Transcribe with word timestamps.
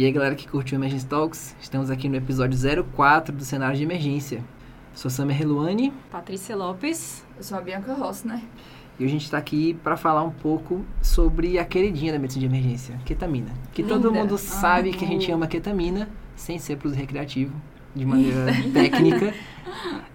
E 0.00 0.06
aí, 0.06 0.12
galera 0.12 0.34
que 0.34 0.48
curtiu 0.48 0.78
o 0.78 0.80
Emergency 0.80 1.04
Talks, 1.04 1.54
estamos 1.60 1.90
aqui 1.90 2.08
no 2.08 2.16
episódio 2.16 2.58
04 2.96 3.36
do 3.36 3.44
cenário 3.44 3.76
de 3.76 3.82
emergência. 3.82 4.42
Sou 4.94 5.10
Samir 5.10 5.36
Reluane 5.36 5.92
Patrícia 6.10 6.56
Lopes. 6.56 7.22
Eu 7.36 7.42
sou 7.42 7.58
a 7.58 7.60
Bianca 7.60 7.92
Rossner. 7.92 8.40
e 8.98 9.04
a 9.04 9.06
gente 9.06 9.24
está 9.24 9.36
aqui 9.36 9.74
para 9.84 9.98
falar 9.98 10.22
um 10.22 10.30
pouco 10.30 10.82
sobre 11.02 11.58
a 11.58 11.66
queridinha 11.66 12.14
da 12.14 12.18
medicina 12.18 12.48
de 12.48 12.54
emergência, 12.56 12.98
ketamina. 13.04 13.50
Que 13.74 13.82
todo 13.82 14.08
Linda. 14.08 14.20
mundo 14.20 14.38
sabe 14.38 14.90
que 14.90 15.04
a 15.04 15.06
gente 15.06 15.30
ama 15.30 15.46
ketamina, 15.46 16.08
sem 16.34 16.58
ser 16.58 16.76
para 16.78 16.88
uso 16.88 16.96
recreativo, 16.96 17.52
de 17.94 18.06
maneira 18.06 18.46
técnica. 18.72 19.34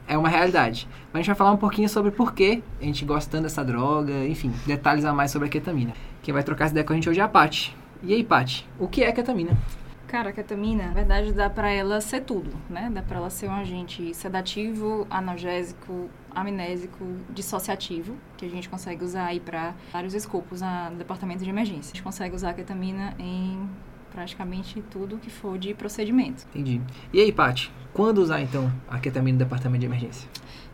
É 0.08 0.18
uma 0.18 0.30
realidade. 0.30 0.88
Mas 1.14 1.14
a 1.14 1.18
gente 1.20 1.28
vai 1.28 1.36
falar 1.36 1.52
um 1.52 1.58
pouquinho 1.58 1.90
sobre 1.90 2.10
por 2.10 2.34
que 2.34 2.64
a 2.82 2.86
gente 2.86 3.06
gosta 3.06 3.30
tanto 3.30 3.44
dessa 3.44 3.64
droga, 3.64 4.26
enfim, 4.26 4.52
detalhes 4.66 5.06
a 5.06 5.14
mais 5.14 5.30
sobre 5.30 5.48
a 5.48 5.52
ketamina. 5.52 5.94
Quem 6.24 6.34
vai 6.34 6.42
trocar 6.42 6.66
essa 6.66 6.74
ideia 6.74 6.84
com 6.84 6.94
a 6.94 6.96
gente 6.96 7.08
hoje 7.08 7.20
é 7.20 7.24
a 7.24 7.28
Paty. 7.28 7.85
E 8.08 8.14
aí, 8.14 8.24
Paty, 8.24 8.70
o 8.80 8.88
que 8.88 9.04
é 9.04 9.12
ketamina? 9.12 9.58
Cara, 10.06 10.30
a 10.30 10.32
ketamina, 10.32 10.86
na 10.86 10.94
verdade, 10.94 11.34
dá 11.34 11.50
pra 11.50 11.72
ela 11.72 12.00
ser 12.00 12.22
tudo, 12.22 12.52
né? 12.70 12.88
Dá 12.94 13.02
pra 13.02 13.18
ela 13.18 13.32
ser 13.32 13.50
um 13.50 13.56
agente 13.56 14.14
sedativo, 14.14 15.08
analgésico, 15.10 16.08
amnésico, 16.30 17.04
dissociativo, 17.32 18.16
que 18.38 18.46
a 18.46 18.50
gente 18.50 18.70
consegue 18.70 19.04
usar 19.04 19.26
aí 19.26 19.40
pra 19.40 19.74
vários 19.92 20.14
escopos 20.14 20.62
no 20.62 20.98
departamento 20.98 21.44
de 21.44 21.50
emergência. 21.50 21.94
A 21.94 21.96
gente 21.96 22.04
consegue 22.04 22.36
usar 22.36 22.52
a 22.52 22.54
ketamina 22.54 23.16
em 23.18 23.68
praticamente 24.16 24.82
tudo 24.90 25.18
que 25.18 25.30
for 25.30 25.58
de 25.58 25.74
procedimento. 25.74 26.46
Entendi. 26.50 26.82
E 27.12 27.20
aí, 27.20 27.34
Paty, 27.34 27.70
quando 27.94 28.20
usar 28.20 28.42
então 28.42 28.72
a 28.88 28.98
ketamina 28.98 29.34
no 29.34 29.40
departamento 29.40 29.82
de 29.82 29.86
emergência? 29.86 30.30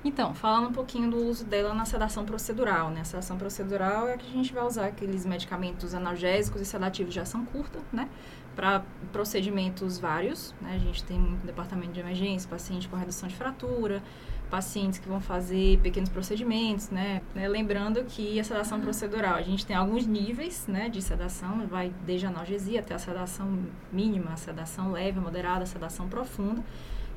Então, 0.05 0.33
falando 0.33 0.69
um 0.69 0.71
pouquinho 0.71 1.09
do 1.09 1.17
uso 1.17 1.43
dela 1.43 1.73
na 1.73 1.85
sedação 1.85 2.23
procedural, 2.23 2.89
né? 2.91 3.01
A 3.01 3.03
sedação 3.03 3.37
procedural 3.37 4.07
é 4.07 4.17
que 4.17 4.27
a 4.27 4.33
gente 4.33 4.53
vai 4.53 4.63
usar 4.63 4.85
aqueles 4.85 5.25
medicamentos 5.25 5.93
analgésicos 5.93 6.61
e 6.61 6.65
sedativos 6.65 7.13
de 7.13 7.19
ação 7.19 7.45
curta, 7.45 7.79
né? 7.91 8.07
Para 8.55 8.83
procedimentos 9.11 9.97
vários, 9.97 10.53
né? 10.61 10.73
A 10.75 10.77
gente 10.77 11.03
tem 11.03 11.39
departamento 11.43 11.93
de 11.93 11.99
emergência, 11.99 12.49
paciente 12.49 12.87
com 12.87 12.95
redução 12.95 13.27
de 13.27 13.35
fratura, 13.35 14.03
pacientes 14.49 14.99
que 14.99 15.07
vão 15.07 15.21
fazer 15.21 15.79
pequenos 15.79 16.09
procedimentos, 16.09 16.89
né? 16.89 17.21
Né, 17.33 17.47
Lembrando 17.47 18.03
que 18.03 18.39
a 18.39 18.43
sedação 18.43 18.81
procedural, 18.81 19.35
a 19.35 19.41
gente 19.41 19.65
tem 19.65 19.75
alguns 19.75 20.05
níveis, 20.05 20.67
né, 20.67 20.89
de 20.89 21.01
sedação, 21.01 21.65
vai 21.67 21.93
desde 22.05 22.25
a 22.25 22.29
analgesia 22.29 22.81
até 22.81 22.93
a 22.93 22.99
sedação 22.99 23.59
mínima, 23.91 24.33
a 24.33 24.37
sedação 24.37 24.91
leve, 24.91 25.19
moderada, 25.19 25.63
a 25.63 25.65
sedação 25.65 26.09
profunda 26.09 26.61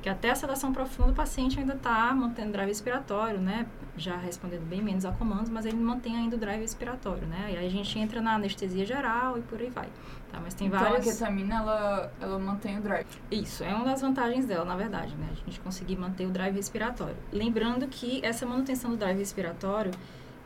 que 0.05 0.09
até 0.11 0.29
a 0.29 0.35
sedação 0.35 0.71
profunda 0.71 1.13
o 1.13 1.15
paciente 1.15 1.59
ainda 1.59 1.73
está 1.73 2.13
mantendo 2.15 2.53
drive 2.53 2.69
respiratório, 2.69 3.41
né? 3.41 3.67
Já 3.97 4.19
respondendo 4.19 4.69
bem 4.69 4.83
menos 4.83 5.07
a 5.07 5.13
comandos, 5.13 5.49
mas 5.49 5.65
ele 5.65 5.79
mantém 5.79 6.15
ainda 6.15 6.37
o 6.37 6.39
drive 6.39 6.61
respiratório, 6.61 7.27
né? 7.27 7.53
E 7.53 7.57
aí 7.57 7.67
a 7.67 7.71
gente 7.71 7.99
entra 7.99 8.21
na 8.21 8.35
anestesia 8.35 8.85
geral 8.85 9.39
e 9.39 9.41
por 9.41 9.59
aí 9.59 9.71
vai. 9.71 9.89
Tá? 10.31 10.39
Mas 10.45 10.53
tem 10.53 10.67
então 10.67 10.79
vários... 10.79 11.09
a 11.09 11.11
ketamina, 11.11 11.55
ela, 11.55 12.13
ela 12.21 12.39
mantém 12.39 12.77
o 12.77 12.83
drive. 12.83 13.07
Isso, 13.31 13.65
é 13.65 13.75
uma 13.75 13.87
das 13.87 14.03
vantagens 14.03 14.45
dela, 14.45 14.67
na 14.67 14.77
verdade, 14.77 15.17
né? 15.17 15.27
A 15.33 15.35
gente 15.37 15.59
conseguir 15.61 15.97
manter 15.97 16.27
o 16.27 16.31
drive 16.31 16.55
respiratório. 16.55 17.17
Lembrando 17.33 17.89
que 17.89 18.23
essa 18.23 18.45
manutenção 18.45 18.91
do 18.91 18.99
drive 18.99 19.17
respiratório 19.17 19.91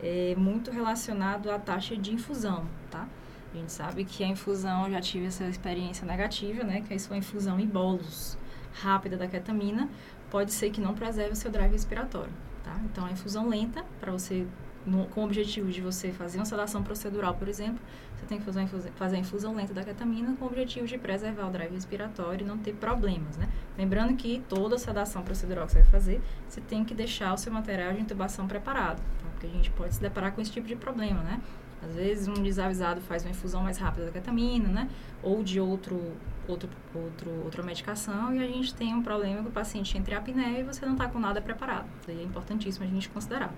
é 0.00 0.36
muito 0.36 0.70
relacionado 0.70 1.50
à 1.50 1.58
taxa 1.58 1.96
de 1.96 2.14
infusão, 2.14 2.64
tá? 2.92 3.08
A 3.52 3.56
gente 3.56 3.72
sabe 3.72 4.04
que 4.04 4.22
a 4.22 4.28
infusão, 4.28 4.88
já 4.88 5.00
tive 5.00 5.26
essa 5.26 5.42
experiência 5.46 6.06
negativa, 6.06 6.62
né? 6.62 6.80
Que 6.86 6.92
é 6.92 6.96
isso, 6.96 7.12
a 7.12 7.16
infusão 7.16 7.58
em 7.58 7.66
bolos 7.66 8.38
rápida 8.72 9.16
da 9.16 9.26
ketamina, 9.26 9.88
pode 10.30 10.52
ser 10.52 10.70
que 10.70 10.80
não 10.80 10.94
preserve 10.94 11.32
o 11.32 11.36
seu 11.36 11.50
drive 11.50 11.72
respiratório, 11.72 12.32
tá? 12.64 12.76
Então, 12.84 13.06
a 13.06 13.10
infusão 13.10 13.48
lenta, 13.48 13.84
para 14.00 14.12
você, 14.12 14.46
no- 14.86 15.06
com 15.06 15.22
o 15.22 15.24
objetivo 15.24 15.70
de 15.70 15.80
você 15.80 16.12
fazer 16.12 16.38
uma 16.38 16.44
sedação 16.44 16.82
procedural, 16.82 17.34
por 17.34 17.48
exemplo, 17.48 17.78
você 18.16 18.26
tem 18.26 18.38
que 18.38 18.44
fazer 18.44 18.62
infusão, 18.62 18.92
fazer 18.96 19.16
a 19.16 19.18
infusão 19.20 19.54
lenta 19.54 19.72
da 19.72 19.82
ketamina 19.82 20.34
com 20.36 20.44
o 20.44 20.48
objetivo 20.48 20.86
de 20.86 20.98
preservar 20.98 21.46
o 21.46 21.50
drive 21.50 21.72
respiratório 21.72 22.44
e 22.44 22.48
não 22.48 22.58
ter 22.58 22.74
problemas, 22.74 23.36
né? 23.36 23.48
Lembrando 23.76 24.14
que 24.16 24.42
toda 24.48 24.76
sedação 24.78 25.22
procedural 25.22 25.66
que 25.66 25.72
você 25.72 25.82
vai 25.82 25.90
fazer, 25.90 26.20
você 26.48 26.60
tem 26.60 26.84
que 26.84 26.94
deixar 26.94 27.32
o 27.32 27.38
seu 27.38 27.52
material 27.52 27.92
de 27.92 28.00
intubação 28.00 28.46
preparado, 28.46 28.98
tá? 28.98 29.28
Porque 29.32 29.46
a 29.46 29.50
gente 29.50 29.70
pode 29.70 29.94
se 29.94 30.00
deparar 30.00 30.32
com 30.32 30.40
esse 30.40 30.50
tipo 30.50 30.66
de 30.66 30.76
problema, 30.76 31.22
né? 31.22 31.40
Às 31.82 31.94
vezes 31.94 32.28
um 32.28 32.42
desavisado 32.42 33.00
faz 33.00 33.24
uma 33.24 33.30
infusão 33.30 33.62
mais 33.62 33.78
rápida 33.78 34.06
da 34.06 34.12
ketamina, 34.12 34.68
né? 34.68 34.90
Ou 35.22 35.42
de 35.42 35.60
outro, 35.60 36.12
outro, 36.46 36.68
outro, 36.94 37.30
outra 37.44 37.62
medicação 37.62 38.34
e 38.34 38.42
a 38.42 38.46
gente 38.46 38.74
tem 38.74 38.94
um 38.94 39.02
problema 39.02 39.42
que 39.42 39.48
o 39.48 39.52
paciente 39.52 39.96
entra 39.96 40.14
em 40.14 40.16
apneia 40.16 40.60
e 40.60 40.64
você 40.64 40.84
não 40.84 40.92
está 40.92 41.08
com 41.08 41.18
nada 41.18 41.40
preparado. 41.40 41.86
É 42.08 42.22
importantíssimo 42.22 42.84
a 42.84 42.88
gente 42.88 43.08
considerar. 43.08 43.52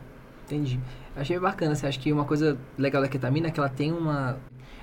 Entendi. 0.50 0.80
Achei 1.14 1.38
bacana. 1.38 1.74
Você 1.74 1.86
acha 1.86 1.98
que 1.98 2.12
uma 2.12 2.24
coisa 2.24 2.58
legal 2.76 3.00
da 3.00 3.08
ketamina 3.08 3.48
é 3.48 3.50
que 3.50 3.60
ela 3.60 3.68
tem 3.68 3.92
uma. 3.92 4.36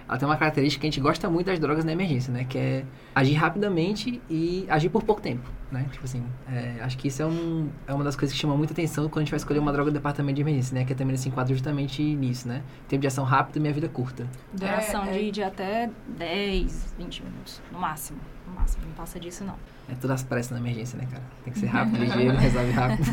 Ela 0.07 0.17
tem 0.17 0.25
uma 0.25 0.37
característica 0.37 0.79
que 0.79 0.87
a 0.87 0.89
gente 0.89 1.01
gosta 1.01 1.29
muito 1.29 1.47
das 1.47 1.59
drogas 1.59 1.83
na 1.83 1.91
emergência, 1.91 2.31
né? 2.31 2.45
Que 2.45 2.57
é 2.57 2.85
agir 3.13 3.33
rapidamente 3.33 4.21
e 4.29 4.65
agir 4.69 4.87
por 4.87 5.03
pouco 5.03 5.21
tempo, 5.21 5.51
né? 5.69 5.85
Tipo 5.91 6.05
assim, 6.05 6.23
é, 6.47 6.77
acho 6.79 6.97
que 6.97 7.09
isso 7.09 7.21
é, 7.21 7.25
um, 7.25 7.67
é 7.85 7.93
uma 7.93 8.05
das 8.05 8.15
coisas 8.15 8.33
que 8.33 8.39
chama 8.39 8.55
muita 8.55 8.71
atenção 8.71 9.09
quando 9.09 9.17
a 9.17 9.21
gente 9.23 9.31
vai 9.31 9.37
escolher 9.37 9.59
uma 9.59 9.73
droga 9.73 9.91
do 9.91 9.93
departamento 9.95 10.37
de 10.37 10.41
emergência, 10.41 10.73
né? 10.73 10.83
A 10.83 10.85
ketamina 10.85 11.17
se 11.17 11.27
enquadra 11.27 11.53
justamente 11.53 12.01
nisso, 12.01 12.47
né? 12.47 12.63
Tempo 12.87 13.01
de 13.01 13.07
ação 13.07 13.25
rápido 13.25 13.57
e 13.57 13.59
minha 13.59 13.73
vida 13.73 13.89
curta. 13.89 14.25
Duração 14.53 15.03
É, 15.03 15.09
é. 15.09 15.19
De, 15.23 15.31
de 15.31 15.43
até 15.43 15.89
10, 16.07 16.95
20 16.97 17.23
minutos, 17.23 17.61
no 17.69 17.77
máximo. 17.77 18.19
No 18.47 18.53
máximo, 18.53 18.85
não 18.85 18.93
passa 18.93 19.19
disso 19.19 19.43
não. 19.43 19.55
É 19.89 19.95
todas 19.95 20.21
as 20.21 20.23
pressas 20.23 20.51
na 20.51 20.57
emergência, 20.59 20.97
né, 20.97 21.07
cara? 21.09 21.23
Tem 21.43 21.53
que 21.53 21.59
ser 21.59 21.67
rápido, 21.67 21.97
ligeiro, 22.03 22.35
resolve 22.35 22.71
rápido. 22.71 23.05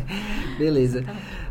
Beleza. 0.58 1.04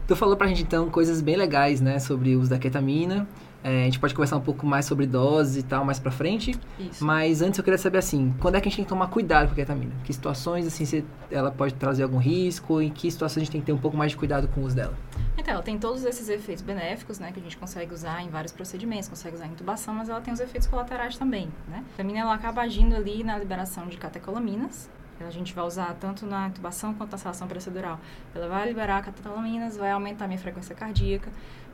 Tu 0.07 0.15
falou 0.15 0.35
pra 0.35 0.47
gente, 0.47 0.61
então, 0.63 0.89
coisas 0.89 1.21
bem 1.21 1.35
legais, 1.35 1.81
né? 1.81 1.99
Sobre 1.99 2.35
o 2.35 2.39
uso 2.39 2.49
da 2.49 2.59
ketamina. 2.59 3.27
É, 3.63 3.81
a 3.81 3.85
gente 3.85 3.99
pode 3.99 4.13
conversar 4.13 4.37
um 4.37 4.41
pouco 4.41 4.65
mais 4.65 4.85
sobre 4.85 5.05
doses 5.05 5.57
e 5.57 5.63
tal 5.63 5.83
mais 5.83 5.99
pra 5.99 6.11
frente. 6.11 6.55
Isso. 6.79 7.03
Mas 7.03 7.41
antes 7.41 7.57
eu 7.57 7.63
queria 7.63 7.77
saber 7.77 7.97
assim, 7.97 8.33
quando 8.39 8.55
é 8.55 8.61
que 8.61 8.67
a 8.67 8.69
gente 8.69 8.77
tem 8.77 8.85
que 8.85 8.89
tomar 8.89 9.07
cuidado 9.07 9.47
com 9.47 9.53
a 9.53 9.55
ketamina? 9.55 9.91
Que 10.03 10.13
situações 10.13 10.65
assim 10.65 10.85
se 10.85 11.05
ela 11.29 11.51
pode 11.51 11.73
trazer 11.73 12.03
algum 12.03 12.17
risco? 12.17 12.81
Em 12.81 12.89
que 12.89 13.11
situações 13.11 13.41
a 13.41 13.45
gente 13.45 13.51
tem 13.51 13.61
que 13.61 13.67
ter 13.67 13.73
um 13.73 13.77
pouco 13.77 13.97
mais 13.97 14.11
de 14.11 14.17
cuidado 14.17 14.47
com 14.47 14.61
o 14.61 14.65
uso 14.65 14.75
dela? 14.75 14.97
Então, 15.37 15.53
ela 15.53 15.63
tem 15.63 15.77
todos 15.77 16.03
esses 16.03 16.27
efeitos 16.29 16.63
benéficos, 16.63 17.17
né, 17.17 17.31
que 17.31 17.39
a 17.39 17.43
gente 17.43 17.57
consegue 17.57 17.93
usar 17.93 18.21
em 18.21 18.29
vários 18.29 18.51
procedimentos, 18.51 19.07
consegue 19.07 19.35
usar 19.35 19.47
em 19.47 19.51
intubação, 19.51 19.93
mas 19.93 20.09
ela 20.09 20.19
tem 20.21 20.33
os 20.33 20.39
efeitos 20.39 20.67
colaterais 20.67 21.17
também, 21.17 21.49
né? 21.67 21.77
A 21.77 21.91
vitamina, 21.91 22.19
ela 22.19 22.33
acaba 22.33 22.61
agindo 22.61 22.95
ali 22.95 23.23
na 23.23 23.37
liberação 23.37 23.87
de 23.87 23.97
catecolaminas, 23.97 24.89
a 25.25 25.29
gente 25.29 25.53
vai 25.53 25.65
usar 25.65 25.93
tanto 25.99 26.25
na 26.25 26.47
intubação 26.47 26.93
quanto 26.93 27.11
na 27.11 27.17
sedação 27.17 27.47
procedural. 27.47 27.99
Ela 28.33 28.47
vai 28.47 28.67
liberar 28.67 29.03
catecolaminas, 29.03 29.75
vai 29.75 29.91
aumentar 29.91 30.27
minha 30.27 30.39
frequência 30.39 30.73
cardíaca, 30.73 31.29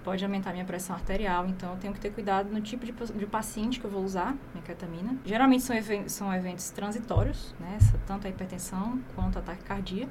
pode 0.06 0.24
aumentar 0.24 0.54
minha 0.54 0.64
pressão 0.64 0.96
arterial, 0.96 1.46
então 1.48 1.72
eu 1.74 1.78
tenho 1.78 1.94
que 1.94 2.00
ter 2.00 2.12
cuidado 2.12 2.50
no 2.50 2.62
tipo 2.62 2.86
de, 2.86 2.94
de 2.94 3.26
paciente 3.26 3.80
que 3.80 3.86
eu 3.86 3.92
vou 3.92 4.04
usar 4.04 4.36
minha 4.54 4.64
ketamina. 4.64 5.18
Geralmente 5.26 5.64
são, 5.64 5.76
even- 5.76 6.08
são 6.08 6.34
eventos 6.34 6.70
transitórios, 6.70 7.54
né, 7.60 7.80
tanto 8.06 8.28
a 8.28 8.30
hipertensão 8.30 9.00
quanto 9.16 9.40
a 9.40 9.42
taquicardia. 9.42 10.08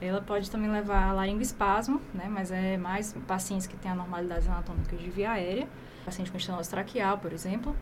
Ela 0.00 0.20
pode 0.20 0.50
também 0.50 0.70
levar 0.70 1.08
a 1.08 1.12
laringoespasmo, 1.12 2.00
né? 2.14 2.26
Mas 2.30 2.52
é 2.52 2.76
mais 2.76 3.12
pacientes 3.26 3.66
que 3.66 3.76
têm 3.76 3.90
anormalidades 3.90 4.46
anatômicas 4.46 5.00
de 5.00 5.10
via 5.10 5.32
aérea. 5.32 5.66
Paciente 6.04 6.30
com 6.30 6.36
estenose 6.36 6.70
traqueal, 6.70 7.18
por 7.18 7.32
exemplo. 7.32 7.74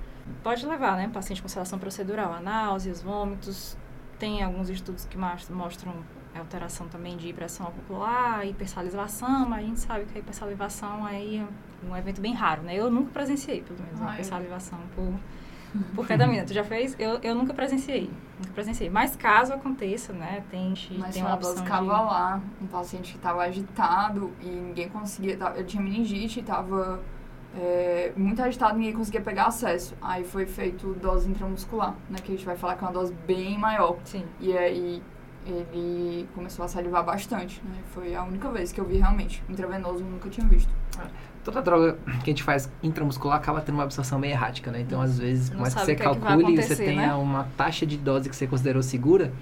Pode 0.42 0.64
levar, 0.64 0.96
né? 0.96 1.10
Paciente 1.12 1.42
com 1.42 1.48
sedação 1.48 1.78
procedural 1.78 2.32
a 2.32 2.40
náuseas, 2.40 3.02
vômitos. 3.02 3.76
Tem 4.18 4.42
alguns 4.42 4.70
estudos 4.70 5.04
que 5.04 5.18
mostram 5.18 5.94
alteração 6.38 6.88
também 6.88 7.16
de 7.16 7.32
pressão 7.32 7.66
ocular, 7.68 8.46
hipersalivação, 8.46 9.48
mas 9.48 9.64
a 9.64 9.66
gente 9.66 9.80
sabe 9.80 10.04
que 10.06 10.18
a 10.18 10.20
hipersalivação 10.20 11.04
aí 11.04 11.38
é 11.38 11.86
um 11.88 11.96
evento 11.96 12.20
bem 12.20 12.34
raro, 12.34 12.62
né? 12.62 12.74
Eu 12.74 12.90
nunca 12.90 13.10
presenciei, 13.12 13.62
pelo 13.62 13.78
menos, 13.80 13.98
uma 14.00 14.10
eu- 14.10 14.12
hipersalivação 14.14 14.78
por, 14.94 15.12
por 15.94 16.06
ketamina. 16.06 16.44
Tu 16.44 16.54
já 16.54 16.64
fez? 16.64 16.94
Eu, 16.98 17.18
eu 17.22 17.34
nunca 17.34 17.52
presenciei. 17.54 18.10
Nunca 18.38 18.52
presenciei. 18.52 18.90
Mas 18.90 19.14
caso 19.16 19.52
aconteça, 19.52 20.12
né? 20.12 20.42
Tem, 20.50 20.74
Mas 20.98 21.14
tem 21.14 21.22
uma 21.22 21.34
opção 21.34 21.54
de... 21.56 21.62
cavalar, 21.62 22.40
um 22.60 22.66
paciente 22.66 23.12
que 23.12 23.16
estava 23.18 23.42
agitado 23.42 24.32
e 24.40 24.48
ninguém 24.48 24.88
conseguia. 24.88 25.38
Ele 25.54 25.64
tinha 25.64 25.82
meningite 25.82 26.40
e 26.40 26.42
estava 26.42 27.00
muito 28.16 28.42
agitado 28.42 28.74
e 28.74 28.80
ninguém 28.80 28.94
conseguia 28.94 29.20
pegar 29.22 29.46
acesso. 29.46 29.94
Aí 30.02 30.24
foi 30.24 30.44
feito 30.46 30.92
dose 30.94 31.28
intramuscular, 31.30 31.94
né? 32.10 32.16
Que 32.22 32.32
a 32.32 32.36
gente 32.36 32.44
vai 32.44 32.56
falar 32.56 32.76
que 32.76 32.84
é 32.84 32.86
uma 32.86 32.92
dose 32.92 33.14
bem 33.26 33.58
maior. 33.58 33.96
Sim. 34.04 34.24
E 34.40 34.56
aí 34.56 35.02
ele 35.46 36.28
começou 36.34 36.64
a 36.64 36.68
salivar 36.68 37.04
bastante, 37.04 37.62
né? 37.64 37.78
Foi 37.92 38.14
a 38.14 38.22
única 38.22 38.50
vez 38.50 38.72
que 38.72 38.80
eu 38.80 38.84
vi 38.84 38.96
realmente. 38.98 39.42
Intravenoso 39.48 40.00
eu 40.00 40.10
nunca 40.10 40.28
tinha 40.28 40.46
visto. 40.46 40.70
Toda 41.44 41.62
droga 41.62 41.96
que 42.24 42.30
a 42.30 42.32
gente 42.32 42.42
faz 42.42 42.70
intramuscular 42.82 43.36
acaba 43.36 43.60
tendo 43.60 43.76
uma 43.76 43.84
absorção 43.84 44.18
meio 44.18 44.32
errática, 44.32 44.70
né? 44.70 44.80
Então, 44.80 45.00
às 45.00 45.18
vezes, 45.18 45.50
por 45.50 45.60
mais 45.60 45.74
que 45.74 45.80
você 45.80 45.94
que 45.94 46.02
é 46.02 46.04
calcule 46.04 46.54
e 46.54 46.62
você 46.62 46.74
tenha 46.74 47.08
né? 47.08 47.14
uma 47.14 47.44
taxa 47.56 47.86
de 47.86 47.96
dose 47.96 48.28
que 48.28 48.34
você 48.34 48.46
considerou 48.46 48.82
segura, 48.82 49.32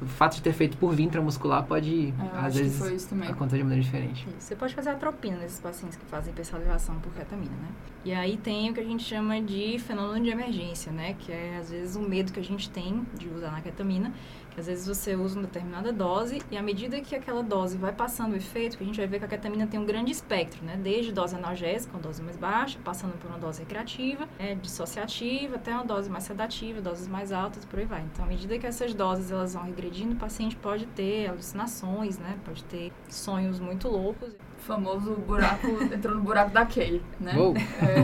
o 0.00 0.06
fato 0.06 0.36
de 0.36 0.42
ter 0.42 0.52
feito 0.52 0.78
por 0.78 0.94
via 0.94 1.04
intramuscular 1.04 1.62
pode, 1.64 2.14
É, 2.18 2.22
eu 2.22 2.38
às 2.38 2.44
acho 2.46 2.56
que 2.56 2.62
vezes, 2.62 3.12
acontecer 3.28 3.58
de 3.58 3.62
maneira 3.64 3.82
diferente. 3.82 4.26
Isso. 4.26 4.36
Você 4.38 4.56
pode 4.56 4.74
fazer 4.74 4.90
atropina 4.90 5.36
nesses 5.36 5.60
pacientes 5.60 5.98
que 5.98 6.04
fazem 6.06 6.32
hipersalivação 6.32 6.98
por 7.00 7.12
ketamina, 7.12 7.50
né? 7.50 7.68
E 8.04 8.14
aí 8.14 8.38
tem 8.38 8.70
o 8.70 8.74
que 8.74 8.80
a 8.80 8.84
gente 8.84 9.04
chama 9.04 9.40
de 9.42 9.78
fenômeno 9.78 10.24
de 10.24 10.30
emergência, 10.30 10.90
né? 10.90 11.14
Que 11.18 11.30
é, 11.30 11.58
às 11.60 11.70
vezes, 11.70 11.96
o 11.96 12.00
medo 12.00 12.32
que 12.32 12.40
a 12.40 12.44
gente 12.44 12.70
tem 12.70 13.06
de 13.18 13.28
usar 13.28 13.50
na 13.50 13.60
ketamina, 13.60 14.10
às 14.58 14.66
vezes 14.66 14.86
você 14.86 15.14
usa 15.14 15.36
uma 15.38 15.46
determinada 15.46 15.92
dose 15.92 16.40
e 16.50 16.56
à 16.56 16.62
medida 16.62 17.00
que 17.00 17.14
aquela 17.14 17.42
dose 17.42 17.76
vai 17.76 17.92
passando 17.92 18.32
o 18.32 18.36
efeito, 18.36 18.76
que 18.78 18.82
a 18.82 18.86
gente 18.86 18.96
vai 18.96 19.06
ver 19.06 19.18
que 19.18 19.24
a 19.26 19.28
ketamina 19.28 19.66
tem 19.66 19.78
um 19.78 19.84
grande 19.84 20.10
espectro, 20.10 20.64
né? 20.64 20.78
Desde 20.82 21.12
dose 21.12 21.36
analgésica, 21.36 21.92
uma 21.94 22.02
dose 22.02 22.22
mais 22.22 22.36
baixa, 22.36 22.78
passando 22.84 23.12
por 23.18 23.28
uma 23.30 23.38
dose 23.38 23.60
recreativa, 23.60 24.26
é, 24.38 24.54
dissociativa, 24.54 25.56
até 25.56 25.72
uma 25.72 25.84
dose 25.84 26.08
mais 26.10 26.24
sedativa, 26.24 26.80
doses 26.80 27.06
mais 27.06 27.30
altas, 27.32 27.64
por 27.64 27.78
aí 27.78 27.84
vai. 27.84 28.02
Então, 28.12 28.24
à 28.24 28.28
medida 28.28 28.58
que 28.58 28.66
essas 28.66 28.94
doses 28.94 29.30
elas 29.30 29.54
vão 29.54 29.64
regredindo, 29.64 30.14
o 30.14 30.16
paciente 30.16 30.56
pode 30.56 30.86
ter 30.86 31.28
alucinações, 31.28 32.18
né? 32.18 32.36
Pode 32.44 32.64
ter 32.64 32.92
sonhos 33.08 33.60
muito 33.60 33.88
loucos. 33.88 34.30
O 34.32 34.62
famoso 34.62 35.14
buraco, 35.14 35.66
entrou 35.92 36.14
no 36.16 36.22
buraco 36.22 36.50
da 36.50 36.66
Kay, 36.66 37.00
né? 37.18 37.34
Uou. 37.36 37.54
É, 37.56 38.00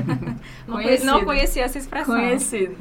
Não, 0.67 0.75
conhe- 0.75 0.85
Conhecido. 0.87 1.07
não 1.13 1.25
conhecia 1.25 1.63
essa 1.65 1.79
expressão. 1.79 2.15
conhecido. 2.15 2.77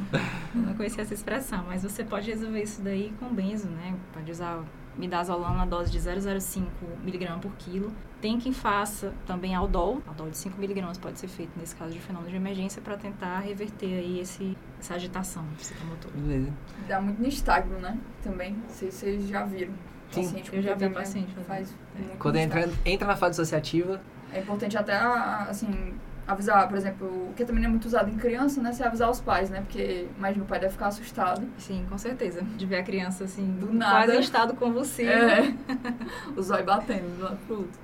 Não 0.56 0.74
conhecia 0.74 1.02
essa 1.02 1.13
expressão, 1.13 1.66
mas 1.68 1.84
você 1.84 2.04
pode 2.04 2.30
resolver 2.30 2.62
isso 2.62 2.81
daí 2.81 3.13
com 3.19 3.28
benzo, 3.34 3.68
né? 3.68 3.96
Pode 4.13 4.31
usar 4.31 4.63
midazolam 4.98 5.56
na 5.56 5.66
dose 5.66 5.92
de 5.92 6.00
0,05 6.00 6.66
mg 7.04 7.40
por 7.42 7.52
quilo. 7.57 7.92
Tem 8.22 8.40
quem 8.40 8.54
faça 8.54 9.13
também 9.25 9.54
aldol. 9.54 10.02
Aldol 10.07 10.30
de 10.30 10.38
5 10.38 10.62
mg 10.62 11.00
pode 11.00 11.19
ser 11.19 11.28
feito 11.28 11.52
nesse 11.60 11.75
caso 11.75 11.94
de 11.94 12.00
fenômeno 12.00 12.31
de 12.31 12.38
emergência 12.38 12.81
para 12.81 12.98
tentar 12.98 13.40
reverter 13.40 14.00
aí 14.00 14.19
esse, 14.19 14.57
essa 14.80 14.96
agitação 14.96 15.46
psicomotora. 15.57 16.13
Beleza. 16.16 16.54
Dá 16.88 17.02
muito 17.02 17.22
nistagmo, 17.22 17.78
né? 17.80 17.98
Também. 18.24 18.54
Não 18.54 18.69
sei 18.69 18.90
se 18.90 18.98
vocês 18.98 19.28
já 19.28 19.44
viram. 19.46 19.74
Sim. 20.12 20.24
Paciente 20.24 20.52
com 20.52 20.56
Eu 20.57 20.62
já 20.62 20.75
vi 20.75 20.90
paciente 20.90 21.34
fazendo. 21.34 21.46
Faz 21.46 21.75
É. 22.00 22.16
Quando 22.18 22.36
entra, 22.38 22.69
entra 22.86 23.07
na 23.07 23.16
fase 23.16 23.31
dissociativa, 23.31 24.02
É 24.31 24.40
importante 24.40 24.78
até, 24.78 24.96
assim, 24.96 25.94
avisar, 26.27 26.68
por 26.68 26.77
exemplo, 26.77 27.07
o 27.07 27.33
que 27.36 27.45
também 27.45 27.63
é 27.63 27.68
muito 27.68 27.86
usado 27.86 28.10
em 28.10 28.16
criança, 28.16 28.62
né? 28.62 28.74
Você 28.74 28.83
avisar 28.83 29.10
os 29.10 29.19
pais, 29.19 29.50
né? 29.50 29.62
Porque 29.62 30.07
imagina 30.18 30.44
o 30.44 30.48
pai 30.48 30.60
deve 30.60 30.74
ficar 30.74 30.88
assustado. 30.88 31.45
Sim, 31.57 31.86
com 31.89 31.98
certeza. 31.98 32.42
De 32.42 32.66
ver 32.66 32.77
a 32.77 32.83
criança 32.83 33.25
assim, 33.25 33.45
Do 33.60 33.72
nada. 33.74 34.06
quase 34.06 34.18
em 34.18 34.22
estado 34.22 34.54
convulsivo. 34.56 35.10
É. 35.10 35.54
o 36.36 36.42
zóio 36.42 36.66
batendo 36.66 37.16
de 37.16 37.22
um 37.22 37.25
lado 37.25 37.38
pro 37.45 37.57
outro. 37.57 37.80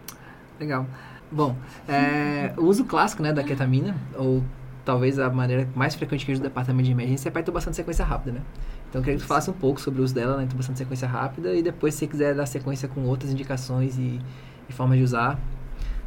Legal. 0.59 0.85
Bom, 1.31 1.55
é, 1.87 2.53
o 2.57 2.65
uso 2.65 2.83
clássico 2.83 3.23
né, 3.23 3.31
da 3.31 3.43
ketamina, 3.43 3.95
ou 4.15 4.43
talvez 4.83 5.17
a 5.19 5.29
maneira 5.29 5.67
mais 5.75 5.95
frequente 5.95 6.25
que 6.25 6.31
usa 6.31 6.41
o 6.41 6.43
departamento 6.43 6.85
de 6.85 6.91
emergência 6.91 7.29
é 7.29 7.31
para 7.31 7.41
intubação 7.41 7.71
de 7.71 7.77
sequência 7.77 8.03
rápida, 8.03 8.33
né? 8.33 8.41
Então 8.89 8.99
eu 8.99 9.03
queria 9.05 9.17
que 9.17 9.23
tu 9.23 9.27
falasse 9.27 9.49
um 9.49 9.53
pouco 9.53 9.79
sobre 9.79 10.01
o 10.01 10.03
uso 10.03 10.13
dela 10.13 10.35
na 10.35 10.43
intubação 10.43 10.73
de 10.73 10.79
sequência 10.79 11.07
rápida 11.07 11.53
e 11.53 11.61
depois, 11.61 11.93
se 11.93 12.01
você 12.01 12.07
quiser 12.07 12.35
dar 12.35 12.45
sequência 12.45 12.89
com 12.89 13.03
outras 13.03 13.31
indicações 13.31 13.97
e, 13.97 14.19
e 14.67 14.73
formas 14.73 14.97
de 14.97 15.03
usar, 15.03 15.39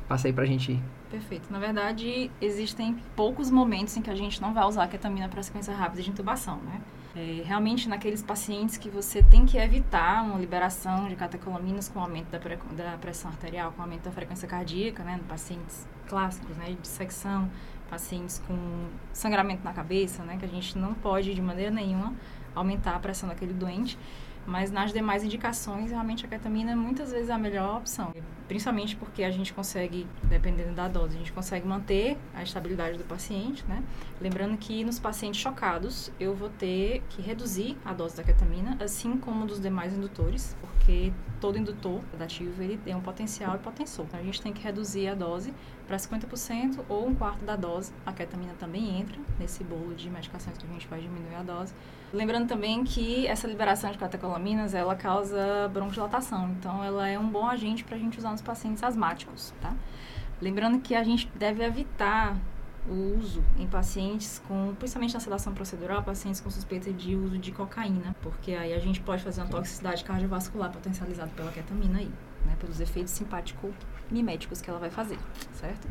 passa 0.07 0.29
aí 0.29 0.33
pra 0.33 0.45
gente. 0.45 0.79
Perfeito. 1.15 1.53
Na 1.53 1.61
verdade, 1.61 2.29
existem 2.41 2.97
poucos 3.15 3.49
momentos 3.49 3.97
em 3.97 4.03
que 4.03 4.11
a 4.11 4.17
gente 4.17 4.43
não 4.43 4.53
vai 4.53 4.65
usar 4.65 4.83
a 4.83 4.89
ketamina 4.89 5.29
para 5.29 5.41
sequência 5.45 5.73
rápida 5.73 6.03
de 6.03 6.11
intubação, 6.11 6.57
né? 6.57 6.81
É, 7.15 7.43
realmente, 7.47 7.89
naqueles 7.89 8.21
pacientes 8.21 8.77
que 8.77 8.91
você 8.91 9.23
tem 9.23 9.47
que 9.47 9.57
evitar 9.57 10.25
uma 10.25 10.37
liberação 10.37 11.07
de 11.09 11.15
catecolaminas 11.15 11.89
com 11.89 12.01
aumento 12.01 12.31
da, 12.31 12.41
pre- 12.41 12.59
da 12.73 12.99
pressão 13.01 13.31
arterial, 13.31 13.71
com 13.71 13.83
aumento 13.83 14.03
da 14.03 14.11
frequência 14.11 14.49
cardíaca, 14.49 15.05
né? 15.05 15.21
Pacientes 15.29 15.87
clássicos, 16.09 16.57
né? 16.57 16.67
De 16.71 16.75
dissecção, 16.75 17.49
pacientes 17.89 18.43
com 18.49 18.89
sangramento 19.13 19.63
na 19.63 19.73
cabeça, 19.73 20.25
né? 20.25 20.37
Que 20.37 20.47
a 20.47 20.49
gente 20.49 20.77
não 20.77 20.95
pode, 20.95 21.33
de 21.33 21.41
maneira 21.41 21.71
nenhuma, 21.71 22.13
aumentar 22.57 22.97
a 22.97 22.99
pressão 22.99 23.29
daquele 23.29 23.53
doente. 23.53 23.97
Mas 24.47 24.71
nas 24.71 24.93
demais 24.93 25.25
indicações, 25.25 25.91
realmente 25.91 26.25
a 26.27 26.29
ketamina 26.29 26.77
muitas 26.77 27.13
vezes 27.13 27.31
é 27.31 27.33
a 27.33 27.39
melhor 27.39 27.79
opção. 27.79 28.13
Principalmente 28.47 28.95
porque 28.95 29.25
a 29.25 29.31
gente 29.31 29.55
consegue, 29.55 30.07
dependendo 30.25 30.75
da 30.75 30.87
dose, 30.87 31.15
a 31.15 31.19
gente 31.19 31.33
consegue 31.33 31.67
manter 31.67 32.19
a 32.35 32.43
estabilidade 32.43 32.99
do 32.99 33.05
paciente, 33.05 33.65
né? 33.67 33.83
Lembrando 34.21 34.57
que 34.59 34.85
nos 34.85 34.99
pacientes 34.99 35.41
chocados, 35.41 36.13
eu 36.21 36.35
vou 36.35 36.51
ter 36.51 37.03
que 37.09 37.23
reduzir 37.23 37.77
a 37.85 37.95
dose 37.95 38.17
da 38.17 38.23
ketamina, 38.23 38.77
assim 38.81 39.17
como 39.17 39.47
dos 39.47 39.61
demais 39.61 39.95
indutores, 39.97 40.55
porque 40.61 41.11
todo 41.41 41.59
indutor 41.59 42.01
sedativo, 42.11 42.63
ele 42.63 42.77
tem 42.79 42.95
um 42.95 43.01
potencial 43.01 43.55
hipotensor. 43.57 44.05
Então, 44.07 44.21
a 44.21 44.23
gente 44.23 44.41
tem 44.41 44.53
que 44.53 44.63
reduzir 44.63 45.09
a 45.09 45.15
dose 45.15 45.53
para 45.87 45.97
50% 45.97 46.81
ou 46.89 47.07
um 47.07 47.15
quarto 47.15 47.45
da 47.45 47.57
dose. 47.57 47.93
A 48.05 48.13
ketamina 48.13 48.55
também 48.59 49.01
entra 49.01 49.19
nesse 49.39 49.63
bolo 49.63 49.95
de 49.95 50.09
medicações 50.11 50.57
que 50.57 50.67
a 50.67 50.71
gente 50.71 50.87
vai 50.89 51.01
diminuir 51.01 51.35
a 51.35 51.43
dose. 51.43 51.75
Lembrando 52.13 52.49
também 52.49 52.85
que 52.85 53.27
essa 53.27 53.47
liberação 53.47 53.91
de 53.91 53.99
catecolaminas, 54.35 54.75
ela 54.75 54.95
causa 54.97 55.69
broncodilatação. 55.73 56.51
Então, 56.51 56.83
ela 56.83 57.09
é 57.09 57.19
um 57.19 57.29
bom 57.29 57.47
agente 57.47 57.85
para 57.85 57.97
a 57.97 57.99
gente 57.99 58.19
usar 58.19 58.31
nos 58.31 58.43
pacientes 58.43 58.83
asmáticos, 58.83 59.55
tá? 59.61 59.73
Lembrando 60.41 60.81
que 60.81 60.95
a 60.95 61.05
gente 61.05 61.31
deve 61.37 61.65
evitar 61.65 62.37
o 62.89 63.17
uso 63.17 63.43
em 63.59 63.67
pacientes 63.67 64.43
com, 64.47 64.75
principalmente 64.75 65.15
na 65.15 65.21
sedação 65.21 65.55
procedural, 65.55 66.03
pacientes 66.03 66.41
com 66.41 66.51
suspeita 66.51 66.93
de 66.93 67.17
uso 67.17 67.39
de 67.39 67.51
cocaína, 67.51 68.15
porque 68.21 68.53
aí 68.53 68.75
a 68.75 68.79
gente 68.79 69.01
pode 69.01 69.23
fazer 69.23 69.41
uma 69.41 69.49
toxicidade 69.49 70.05
cardiovascular 70.05 70.71
potencializada 70.71 71.31
pela 71.35 71.51
ketamina 71.51 72.01
aí, 72.01 72.11
né? 72.45 72.57
Pelos 72.61 72.81
efeitos 72.81 73.13
simpático-miméticos 73.15 74.61
que 74.61 74.69
ela 74.69 74.79
vai 74.79 74.91
fazer, 74.91 75.19
certo? 75.55 75.89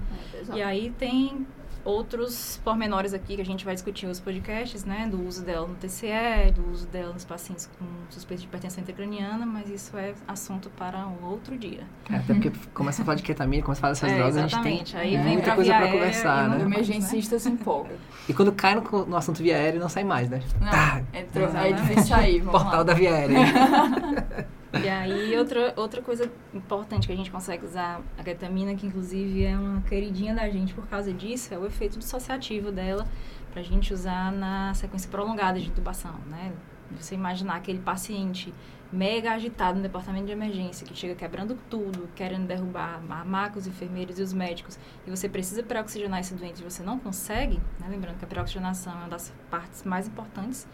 É. 0.52 0.58
E 0.58 0.62
aí 0.62 0.92
tem 0.92 1.48
outros 1.86 2.60
pormenores 2.64 3.14
aqui 3.14 3.36
que 3.36 3.42
a 3.42 3.46
gente 3.46 3.66
vai 3.66 3.74
discutir 3.74 4.06
nos 4.08 4.20
podcasts, 4.20 4.86
né? 4.86 5.08
Do 5.10 5.26
uso 5.28 5.44
dela 5.44 5.68
no 5.68 5.76
TCE, 5.76 6.52
do 6.56 6.72
uso 6.72 6.88
dela 6.88 7.12
nos 7.14 7.26
pacientes 7.26 7.70
com 7.78 7.86
suspeita 8.10 8.42
de 8.42 8.48
hipertensão 8.48 8.82
intracraniana, 8.82 9.46
mas 9.46 9.70
isso 9.70 9.98
é 9.98 10.14
assunto 10.28 10.70
para 10.72 11.06
um 11.08 11.26
outro 11.26 11.58
dia. 11.58 11.82
É, 12.10 12.16
até 12.16 12.34
porque 12.34 12.52
começa 12.74 13.02
a 13.02 13.06
falar 13.06 13.16
de 13.16 13.24
ketamina, 13.24 13.64
começa 13.64 13.80
a 13.80 13.82
falar 13.82 13.94
dessas 13.94 14.12
É, 14.12 14.16
drogas, 14.16 14.38
a 14.38 14.48
gente 14.48 14.64
tem. 14.64 14.84
Aí 15.00 15.16
é, 15.16 15.22
vem 15.22 15.34
muita 15.34 15.44
pra 15.44 15.56
coisa 15.56 15.74
aérea 15.76 15.92
conversar, 15.92 16.46
e 16.46 16.48
não 16.50 16.56
O 16.56 16.60
né? 16.60 16.66
emergencista 16.66 17.38
se 17.40 17.50
empolga. 17.50 17.96
E 18.30 18.34
quando 18.34 18.52
cai 18.54 18.76
no, 18.76 19.06
no 19.06 19.18
assunto 19.18 19.44
via 19.44 19.56
aérea, 19.58 19.80
não 19.80 19.90
sai 19.90 20.04
mais, 20.04 20.30
né? 20.30 20.42
Não, 20.62 20.70
Tá. 20.72 21.02
é 21.14 21.26
Exatamente. 21.36 21.82
difícil 21.82 22.16
sair, 22.16 22.40
vamos 22.40 22.52
Portal 22.62 22.78
lá. 22.80 22.84
da 22.84 22.94
via 22.94 23.14
aérea. 23.14 23.38
E 24.82 24.90
aí, 24.90 25.38
outra, 25.38 25.74
outra 25.78 26.02
coisa 26.02 26.32
importante 26.54 27.06
que 27.06 27.14
a 27.14 27.16
gente 27.16 27.30
consegue 27.30 27.64
usar 27.66 28.02
a 28.18 28.24
ketamina, 28.24 28.74
que 28.76 28.88
inclusive 28.88 29.46
é 29.46 29.56
uma 29.56 29.82
queridinha 29.82 30.34
da 30.34 30.50
gente 30.50 30.74
por 30.74 30.88
causa 30.88 31.14
disso, 31.14 31.54
é 31.54 31.58
o 31.58 31.66
efeito 31.66 32.00
dissociativo 32.00 32.72
dela, 32.72 33.08
pra 33.52 33.62
gente 33.62 33.94
usar 33.94 34.32
na 34.32 34.74
sequência 34.74 35.10
prolongada 35.10 35.60
de 35.60 35.68
intubação, 35.68 36.16
né? 36.28 36.52
Você 37.00 37.14
imaginar 37.14 37.56
aquele 37.56 37.80
paciente 37.80 38.54
mega 38.92 39.32
agitado 39.32 39.78
no 39.78 39.84
departamento 39.84 40.26
de 40.26 40.32
emergência, 40.32 40.86
que 40.86 40.96
chega 40.96 41.16
quebrando 41.16 41.58
tudo, 41.70 42.10
querendo 42.16 42.48
derrubar 42.48 43.00
a 43.10 43.24
maca, 43.26 43.58
os 43.58 43.68
enfermeiros 43.68 44.20
e 44.20 44.22
os 44.22 44.34
médicos, 44.34 44.78
e 45.06 45.10
você 45.10 45.30
precisa 45.30 45.64
peroxigenar 45.64 46.20
esse 46.20 46.34
doente 46.34 46.62
e 46.62 46.64
você 46.64 46.84
não 46.84 47.00
consegue, 47.00 47.60
né? 47.80 47.88
lembrando 47.90 48.18
que 48.18 48.26
a 48.26 48.28
peroxigenação 48.28 48.94
é 48.94 48.96
uma 48.98 49.08
das 49.08 49.34
partes 49.50 49.84
mais 49.84 50.08
importantes 50.08 50.68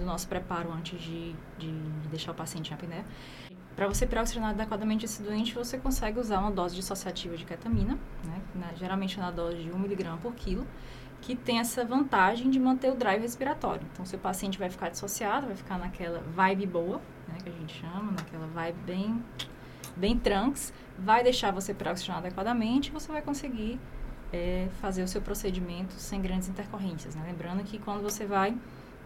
do 0.00 0.06
nosso 0.06 0.26
preparo 0.26 0.72
antes 0.72 1.00
de, 1.00 1.34
de 1.58 1.70
deixar 2.10 2.32
o 2.32 2.34
paciente 2.34 2.70
em 2.70 2.74
apneia. 2.74 3.04
Para 3.76 3.86
você 3.86 4.06
peroxigenar 4.06 4.50
adequadamente 4.50 5.04
esse 5.04 5.22
doente, 5.22 5.54
você 5.54 5.78
consegue 5.78 6.18
usar 6.18 6.40
uma 6.40 6.50
dose 6.50 6.74
dissociativa 6.74 7.36
de 7.36 7.44
ketamina, 7.44 7.98
né? 8.24 8.40
Na- 8.54 8.74
geralmente 8.74 9.18
na 9.18 9.30
dose 9.30 9.62
de 9.62 9.70
1 9.70 9.76
mg 9.84 10.18
por 10.20 10.34
quilo, 10.34 10.66
que 11.20 11.36
tem 11.36 11.60
essa 11.60 11.84
vantagem 11.84 12.50
de 12.50 12.58
manter 12.58 12.90
o 12.90 12.94
drive 12.94 13.22
respiratório. 13.22 13.82
Então, 13.92 14.04
seu 14.04 14.18
paciente 14.18 14.58
vai 14.58 14.68
ficar 14.70 14.88
dissociado, 14.88 15.46
vai 15.46 15.56
ficar 15.56 15.78
naquela 15.78 16.20
vibe 16.34 16.66
boa, 16.66 17.00
né, 17.28 17.38
que 17.42 17.48
a 17.48 17.52
gente 17.52 17.74
chama, 17.80 18.12
naquela 18.12 18.46
vibe 18.48 18.78
bem, 18.84 19.22
bem 19.96 20.18
trunks, 20.18 20.72
vai 20.98 21.22
deixar 21.22 21.50
você 21.52 21.72
peroxigenar 21.72 22.18
adequadamente 22.18 22.88
e 22.88 22.92
você 22.92 23.10
vai 23.12 23.22
conseguir 23.22 23.78
é, 24.32 24.68
fazer 24.80 25.02
o 25.02 25.08
seu 25.08 25.20
procedimento 25.22 25.92
sem 25.94 26.20
grandes 26.20 26.48
intercorrências. 26.48 27.14
Né? 27.14 27.22
Lembrando 27.26 27.62
que 27.64 27.78
quando 27.78 28.02
você 28.02 28.24
vai 28.26 28.56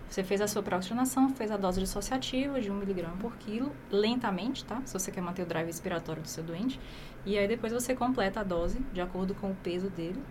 você 0.09 0.23
fez 0.23 0.41
a 0.41 0.47
sua 0.47 0.63
peroxigenação, 0.63 1.29
fez 1.31 1.51
a 1.51 1.57
dose 1.57 1.81
dissociativa 1.81 2.61
de 2.61 2.71
1 2.71 2.83
mg 2.83 3.05
por 3.21 3.35
quilo, 3.37 3.73
lentamente, 3.91 4.65
tá? 4.65 4.81
Se 4.85 4.93
você 4.93 5.11
quer 5.11 5.21
manter 5.21 5.43
o 5.43 5.47
drive 5.47 5.67
respiratório 5.67 6.23
do 6.23 6.29
seu 6.29 6.45
doente. 6.45 6.79
E 7.27 7.37
aí 7.39 7.49
depois 7.49 7.73
você 7.73 7.95
completa 7.95 8.41
a 8.41 8.43
dose, 8.45 8.79
de 8.93 9.01
acordo 9.01 9.35
com 9.35 9.51
o 9.51 9.55
peso 9.57 9.89
dele, 9.91 10.23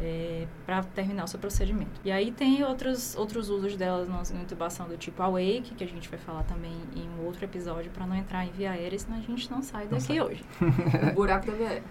é, 0.00 0.46
para 0.66 0.82
terminar 0.82 1.24
o 1.24 1.28
seu 1.28 1.38
procedimento. 1.38 2.00
E 2.04 2.10
aí 2.10 2.32
tem 2.32 2.64
outros, 2.64 3.14
outros 3.14 3.48
usos 3.48 3.76
delas 3.76 4.08
na 4.08 4.40
intubação 4.42 4.88
do 4.88 4.96
tipo 4.96 5.22
awake, 5.22 5.74
que 5.76 5.84
a 5.84 5.86
gente 5.88 6.08
vai 6.08 6.18
falar 6.18 6.42
também 6.42 6.72
em 6.96 7.08
um 7.08 7.24
outro 7.24 7.44
episódio, 7.44 7.90
para 7.92 8.04
não 8.06 8.16
entrar 8.16 8.44
em 8.44 8.50
via 8.50 8.72
aérea, 8.72 8.98
senão 8.98 9.16
a 9.18 9.20
gente 9.20 9.48
não 9.50 9.62
sai 9.62 9.84
Não 9.84 9.92
daqui 9.92 10.02
sai. 10.06 10.20
hoje. 10.20 10.44
O 11.12 11.14
buraco 11.14 11.46
da 11.46 11.52
VR. 11.52 11.82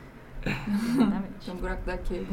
Exatamente. 0.45 1.45
Tem 1.45 1.53
um 1.53 1.57
buraco 1.57 1.83
daqui, 1.85 2.27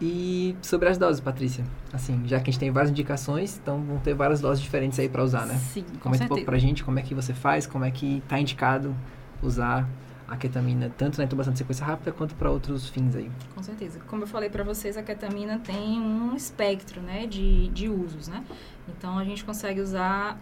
E 0.00 0.54
sobre 0.60 0.88
as 0.88 0.98
doses, 0.98 1.20
Patrícia? 1.20 1.64
Assim, 1.92 2.22
já 2.26 2.38
que 2.38 2.50
a 2.50 2.52
gente 2.52 2.58
tem 2.60 2.70
várias 2.70 2.90
indicações, 2.90 3.58
então 3.62 3.80
vão 3.82 3.98
ter 3.98 4.14
várias 4.14 4.40
doses 4.40 4.62
diferentes 4.62 4.98
aí 4.98 5.08
pra 5.08 5.22
usar, 5.22 5.46
né? 5.46 5.54
Sim, 5.54 5.82
com 5.82 5.98
Comenta 5.98 6.24
um 6.24 6.28
pouco 6.28 6.40
certeza. 6.40 6.44
pra 6.44 6.58
gente 6.58 6.84
como 6.84 6.98
é 6.98 7.02
que 7.02 7.14
você 7.14 7.32
faz, 7.32 7.66
como 7.66 7.84
é 7.84 7.90
que 7.90 8.22
tá 8.28 8.38
indicado 8.38 8.94
usar 9.42 9.88
a 10.28 10.36
ketamina 10.36 10.92
tanto 10.98 11.18
na 11.18 11.24
intubação 11.24 11.52
de 11.52 11.58
sequência 11.58 11.86
rápida 11.86 12.12
quanto 12.12 12.34
para 12.34 12.50
outros 12.50 12.88
fins 12.88 13.14
aí. 13.14 13.30
Com 13.54 13.62
certeza. 13.62 14.00
Como 14.06 14.24
eu 14.24 14.26
falei 14.26 14.50
para 14.50 14.64
vocês, 14.64 14.96
a 14.96 15.02
ketamina 15.02 15.58
tem 15.60 16.00
um 16.00 16.34
espectro, 16.34 17.00
né, 17.00 17.26
de, 17.26 17.68
de 17.68 17.88
usos, 17.88 18.28
né? 18.28 18.44
Então 18.88 19.18
a 19.18 19.24
gente 19.24 19.44
consegue 19.44 19.80
usar 19.80 20.38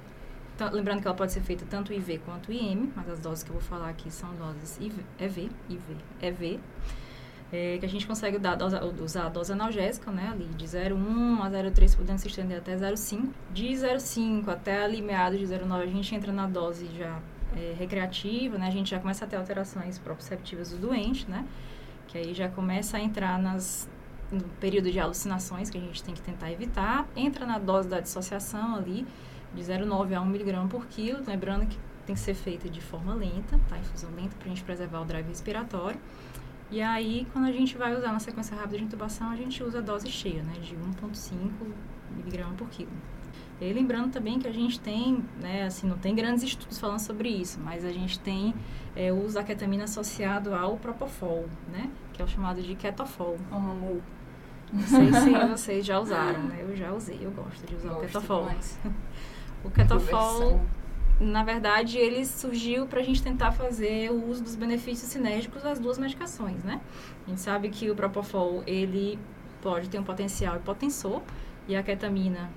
lembrando 0.73 1.01
que 1.01 1.07
ela 1.07 1.17
pode 1.17 1.33
ser 1.33 1.41
feita 1.41 1.65
tanto 1.69 1.93
IV 1.93 2.21
quanto 2.25 2.53
IM, 2.53 2.93
mas 2.95 3.09
as 3.09 3.19
doses 3.19 3.43
que 3.43 3.51
eu 3.51 3.55
vou 3.55 3.63
falar 3.63 3.89
aqui 3.89 4.11
são 4.11 4.35
doses 4.37 4.79
IV, 4.81 5.05
EV, 5.19 5.51
IV, 5.69 5.97
EV. 6.23 6.61
É, 7.57 7.79
que 7.79 7.87
a 7.87 7.89
gente 7.89 8.05
consegue 8.05 8.37
dar, 8.37 8.59
usar 9.01 9.27
a 9.27 9.29
dose 9.29 9.53
analgésica, 9.53 10.11
né, 10.11 10.31
ali 10.33 10.47
de 10.57 10.65
0,1 10.67 11.41
a 11.41 11.49
0,3, 11.49 11.97
podendo 11.97 12.19
se 12.19 12.27
estender 12.27 12.59
até 12.59 12.75
0,5. 12.75 13.29
De 13.53 13.69
0,5 13.69 14.49
até 14.49 14.83
ali 14.83 15.01
meados 15.01 15.39
de 15.39 15.47
0,9, 15.47 15.83
a 15.83 15.87
gente 15.87 16.13
entra 16.17 16.33
na 16.33 16.49
dose 16.49 16.89
já 16.99 17.17
é, 17.57 17.73
recreativa, 17.79 18.59
né, 18.59 18.67
a 18.67 18.73
gente 18.73 18.91
já 18.91 18.99
começa 18.99 19.25
a 19.25 19.29
ter 19.29 19.37
alterações 19.37 20.01
proprioceptivas 20.01 20.71
do 20.71 20.79
doente, 20.79 21.31
né, 21.31 21.47
que 22.09 22.19
aí 22.19 22.35
já 22.35 22.49
começa 22.49 22.97
a 22.97 23.01
entrar 23.01 23.39
nas, 23.41 23.89
no 24.33 24.43
período 24.59 24.91
de 24.91 24.99
alucinações 24.99 25.71
que 25.71 25.79
a 25.79 25.81
gente 25.81 26.03
tem 26.03 26.13
que 26.13 26.23
tentar 26.23 26.51
evitar, 26.51 27.07
entra 27.15 27.47
na 27.47 27.61
dose 27.61 27.89
da 27.89 28.01
dissociação 28.01 28.75
ali, 28.75 29.07
de 29.55 29.63
0,9 29.63 30.13
a 30.13 30.21
1 30.21 30.35
mg 30.35 30.69
por 30.69 30.87
quilo, 30.87 31.23
lembrando 31.25 31.67
que 31.67 31.79
tem 32.05 32.17
que 32.17 32.21
ser 32.21 32.35
feita 32.35 32.69
de 32.69 32.81
forma 32.81 33.15
lenta, 33.15 33.61
tá? 33.69 33.79
Infusão 33.79 34.11
lenta 34.11 34.35
para 34.37 34.47
a 34.47 34.49
gente 34.49 34.65
preservar 34.65 35.03
o 35.03 35.05
drive 35.05 35.29
respiratório. 35.29 36.01
E 36.71 36.81
aí, 36.81 37.27
quando 37.33 37.47
a 37.47 37.53
gente 37.53 37.77
vai 37.77 37.97
usar 37.97 38.13
na 38.13 38.19
sequência 38.19 38.57
rápida 38.57 38.79
de 38.79 38.85
intubação, 38.85 39.31
a 39.31 39.37
gente 39.37 39.63
usa 39.63 39.79
a 39.79 39.83
dose 39.83 40.11
cheia, 40.11 40.43
né, 40.43 40.55
de 40.61 40.75
1,5 40.75 41.51
mg 42.19 42.45
por 42.57 42.69
quilo. 42.69 42.91
E 43.61 43.73
lembrando 43.73 44.11
também 44.11 44.39
que 44.39 44.49
a 44.49 44.53
gente 44.53 44.81
tem, 44.81 45.25
né, 45.41 45.65
assim, 45.65 45.87
não 45.87 45.97
tem 45.97 46.15
grandes 46.15 46.43
estudos 46.43 46.79
falando 46.79 46.99
sobre 46.99 47.29
isso, 47.29 47.61
mas 47.61 47.85
a 47.85 47.93
gente 47.93 48.19
tem 48.19 48.55
é, 48.97 49.13
o 49.13 49.25
uso 49.25 49.35
da 49.35 49.45
ketamina 49.45 49.85
associado 49.85 50.55
ao 50.55 50.77
propofol, 50.77 51.49
né, 51.73 51.91
que 52.13 52.21
é 52.21 52.25
o 52.25 52.29
chamado 52.29 52.61
de 52.61 52.75
ketofol. 52.75 53.37
Amo. 53.53 54.03
Não 54.73 54.83
sei 54.83 55.13
se 55.13 55.31
vocês 55.49 55.87
já 55.87 56.01
usaram, 56.01 56.43
né, 56.43 56.59
eu 56.63 56.77
já 56.77 56.93
usei, 56.93 57.19
eu 57.23 57.31
gosto 57.31 57.65
de 57.65 57.77
usar 57.77 57.91
gosto 57.91 57.99
o 58.05 58.07
ketofol. 58.07 58.49
O 59.63 59.71
ketofol 59.71 60.61
na 61.25 61.43
verdade, 61.43 61.99
ele 61.99 62.25
surgiu 62.25 62.87
para 62.87 63.01
a 63.01 63.03
gente 63.03 63.23
tentar 63.23 63.53
fazer 63.53 64.11
o 64.11 64.29
uso 64.29 64.43
dos 64.43 64.55
benefícios 64.55 65.11
sinérgicos 65.11 65.63
das 65.63 65.79
duas 65.79 65.99
medicações, 65.99 66.63
né? 66.63 66.81
A 67.27 67.31
gente 67.31 67.41
sabe 67.41 67.69
que 67.69 67.91
o 67.91 67.95
Propofol, 67.95 68.63
ele 68.67 69.19
pode 69.63 69.89
ter 69.89 69.99
um 69.99 70.05
potencial 70.05 70.57
hipotensor 70.57 71.23
e 71.67 71.75
a 71.75 71.83
ketamina, 71.83 72.51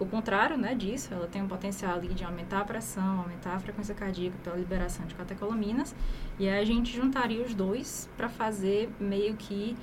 o 0.00 0.06
contrário, 0.06 0.56
né, 0.58 0.74
disso, 0.74 1.14
ela 1.14 1.28
tem 1.28 1.40
um 1.40 1.46
potencial 1.46 2.00
de 2.00 2.24
aumentar 2.24 2.60
a 2.62 2.64
pressão, 2.64 3.20
aumentar 3.20 3.54
a 3.54 3.60
frequência 3.60 3.94
cardíaca 3.94 4.36
pela 4.42 4.56
liberação 4.56 5.06
de 5.06 5.14
catecolaminas, 5.14 5.94
e 6.40 6.48
aí 6.48 6.60
a 6.60 6.64
gente 6.64 6.92
juntaria 6.94 7.40
os 7.44 7.54
dois 7.54 8.10
para 8.16 8.28
fazer 8.28 8.90
meio 8.98 9.36
que 9.36 9.76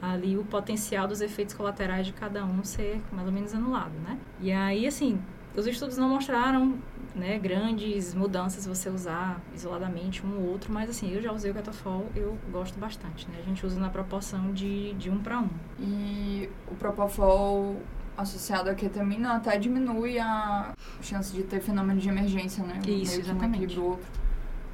ali 0.00 0.36
o 0.36 0.44
potencial 0.44 1.08
dos 1.08 1.20
efeitos 1.20 1.54
colaterais 1.54 2.06
de 2.06 2.12
cada 2.12 2.44
um 2.44 2.62
ser 2.62 3.02
mais 3.10 3.26
ou 3.26 3.32
menos 3.32 3.54
anulado, 3.54 3.94
né? 4.04 4.18
E 4.40 4.52
aí, 4.52 4.86
assim, 4.86 5.20
os 5.56 5.66
estudos 5.66 5.96
não 5.96 6.08
mostraram 6.08 6.74
né, 7.14 7.38
grandes 7.38 8.14
mudanças 8.14 8.62
se 8.64 8.68
você 8.68 8.90
usar 8.90 9.40
isoladamente 9.54 10.24
um 10.24 10.38
ou 10.38 10.50
outro, 10.50 10.72
mas 10.72 10.90
assim, 10.90 11.10
eu 11.10 11.22
já 11.22 11.32
usei 11.32 11.50
o 11.50 11.54
Catafol, 11.54 12.06
eu 12.14 12.36
gosto 12.52 12.78
bastante, 12.78 13.26
né? 13.30 13.38
A 13.40 13.48
gente 13.48 13.64
usa 13.64 13.80
na 13.80 13.88
proporção 13.88 14.52
de, 14.52 14.92
de 14.94 15.10
um 15.10 15.18
para 15.18 15.40
um. 15.40 15.48
E 15.80 16.50
o 16.70 16.74
Propofol 16.74 17.80
associado 18.18 18.68
à 18.68 18.74
ketamina 18.74 19.36
até 19.36 19.58
diminui 19.58 20.18
a 20.18 20.74
chance 21.00 21.32
de 21.32 21.42
ter 21.42 21.60
fenômeno 21.60 21.98
de 21.98 22.08
emergência, 22.08 22.62
né? 22.62 22.80
Isso, 22.86 23.20
exatamente. 23.20 23.80
Um. 23.80 23.96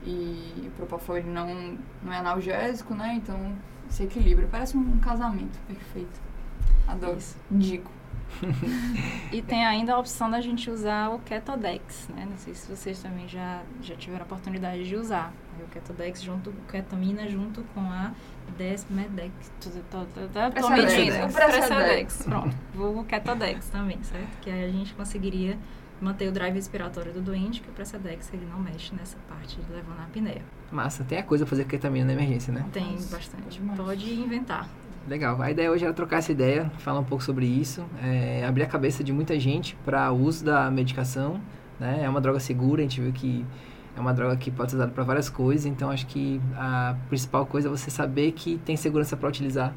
E 0.04 0.64
o 0.66 0.70
Propofol 0.76 1.18
ele 1.18 1.30
não, 1.30 1.78
não 2.02 2.12
é 2.12 2.18
analgésico, 2.18 2.92
né? 2.92 3.14
Então 3.14 3.54
se 3.88 4.02
equilibra. 4.02 4.48
Parece 4.50 4.76
um 4.76 4.98
casamento 4.98 5.60
perfeito. 5.68 6.20
Adoro. 6.88 7.18
Isso. 7.18 7.36
Indico 7.50 8.01
e 9.32 9.40
tem 9.42 9.64
ainda 9.64 9.94
a 9.94 9.98
opção 9.98 10.30
da 10.30 10.40
gente 10.40 10.70
usar 10.70 11.10
o 11.10 11.18
Ketodex, 11.20 12.08
né? 12.14 12.26
Não 12.28 12.36
sei 12.36 12.54
se 12.54 12.68
vocês 12.68 13.00
também 13.00 13.28
já, 13.28 13.62
já 13.80 13.94
tiveram 13.94 14.22
a 14.22 14.26
oportunidade 14.26 14.84
de 14.84 14.96
usar. 14.96 15.32
O 15.62 15.68
Ketodex 15.68 16.22
junto 16.22 16.50
com 16.50 16.62
ketamina 16.64 17.28
junto 17.28 17.62
com 17.74 17.80
a 17.80 18.12
Desmedex. 18.56 19.52
Tô 19.60 20.70
mentindo. 20.70 21.26
O 21.26 21.32
Precedex. 21.32 22.22
Pronto. 22.24 22.56
O 22.76 23.04
Ketodex 23.04 23.68
também, 23.68 24.02
certo? 24.02 24.40
Que 24.40 24.50
aí 24.50 24.64
a 24.64 24.70
gente 24.70 24.94
conseguiria 24.94 25.56
manter 26.00 26.26
o 26.28 26.32
drive 26.32 26.54
respiratório 26.54 27.12
do 27.12 27.20
doente, 27.20 27.60
que 27.60 27.68
o 27.68 27.72
Precedex 27.72 28.32
ele 28.32 28.44
não 28.46 28.58
mexe 28.58 28.92
nessa 28.94 29.16
parte 29.28 29.56
de 29.60 29.72
levando 29.72 30.00
a 30.00 30.04
apneia. 30.04 30.42
Massa, 30.70 31.04
tem 31.04 31.18
a 31.18 31.22
coisa 31.22 31.44
pra 31.44 31.50
fazer 31.50 31.64
ketamina 31.64 32.06
na 32.06 32.12
emergência, 32.12 32.52
né? 32.52 32.66
Tem 32.72 32.96
bastante. 33.10 33.60
Pode 33.76 34.12
inventar. 34.12 34.68
Legal. 35.08 35.42
A 35.42 35.50
ideia 35.50 35.70
hoje 35.70 35.84
era 35.84 35.92
trocar 35.92 36.18
essa 36.18 36.30
ideia, 36.30 36.70
falar 36.78 37.00
um 37.00 37.04
pouco 37.04 37.24
sobre 37.24 37.44
isso, 37.44 37.84
é, 38.02 38.44
abrir 38.46 38.62
a 38.62 38.66
cabeça 38.66 39.02
de 39.02 39.12
muita 39.12 39.38
gente 39.38 39.76
para 39.84 40.12
o 40.12 40.22
uso 40.22 40.44
da 40.44 40.70
medicação. 40.70 41.40
Né? 41.78 42.02
É 42.04 42.08
uma 42.08 42.20
droga 42.20 42.38
segura, 42.38 42.80
a 42.80 42.84
gente 42.84 43.00
viu 43.00 43.12
que 43.12 43.44
é 43.96 44.00
uma 44.00 44.14
droga 44.14 44.36
que 44.36 44.50
pode 44.50 44.70
ser 44.70 44.76
usada 44.76 44.92
para 44.92 45.02
várias 45.02 45.28
coisas, 45.28 45.66
então 45.66 45.90
acho 45.90 46.06
que 46.06 46.40
a 46.54 46.96
principal 47.08 47.44
coisa 47.44 47.68
é 47.68 47.70
você 47.70 47.90
saber 47.90 48.32
que 48.32 48.58
tem 48.58 48.76
segurança 48.76 49.16
para 49.16 49.28
utilizar 49.28 49.74